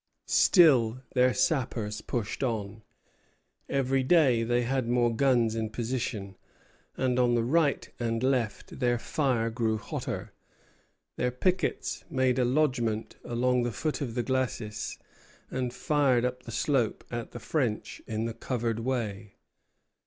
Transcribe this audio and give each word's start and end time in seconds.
Still 0.25 1.03
their 1.13 1.31
sappers 1.31 2.01
pushed 2.01 2.41
on. 2.41 2.81
Every 3.69 4.01
day 4.01 4.41
they 4.41 4.63
had 4.63 4.87
more 4.87 5.15
guns 5.15 5.53
in 5.53 5.69
position, 5.69 6.37
and 6.97 7.19
on 7.19 7.37
right 7.51 7.87
and 7.99 8.23
left 8.23 8.79
their 8.79 8.97
fire 8.97 9.51
grew 9.51 9.77
hotter. 9.77 10.31
Their 11.17 11.29
pickets 11.29 12.03
made 12.09 12.39
a 12.39 12.45
lodgment 12.45 13.17
along 13.23 13.61
the 13.61 13.71
foot 13.71 14.01
of 14.01 14.15
the 14.15 14.23
glacis, 14.23 14.97
and 15.51 15.71
fired 15.71 16.25
up 16.25 16.41
the 16.41 16.51
slope 16.51 17.03
at 17.11 17.29
the 17.29 17.39
French 17.39 18.01
in 18.07 18.25
the 18.25 18.33
covered 18.33 18.79
way. 18.79 19.35